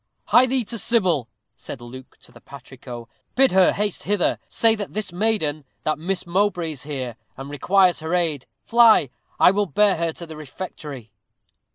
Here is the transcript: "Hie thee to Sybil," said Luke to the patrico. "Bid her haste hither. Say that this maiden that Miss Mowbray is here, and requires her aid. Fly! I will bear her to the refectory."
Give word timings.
"Hie 0.29 0.47
thee 0.47 0.63
to 0.63 0.79
Sybil," 0.79 1.29
said 1.55 1.79
Luke 1.79 2.17
to 2.21 2.31
the 2.31 2.41
patrico. 2.41 3.07
"Bid 3.35 3.51
her 3.51 3.71
haste 3.71 4.01
hither. 4.05 4.39
Say 4.49 4.73
that 4.73 4.93
this 4.93 5.13
maiden 5.13 5.63
that 5.83 5.99
Miss 5.99 6.25
Mowbray 6.25 6.71
is 6.71 6.81
here, 6.81 7.17
and 7.37 7.51
requires 7.51 7.99
her 7.99 8.15
aid. 8.15 8.47
Fly! 8.65 9.11
I 9.39 9.51
will 9.51 9.67
bear 9.67 9.97
her 9.97 10.11
to 10.13 10.25
the 10.25 10.35
refectory." 10.35 11.11